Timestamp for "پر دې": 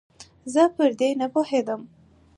0.75-1.09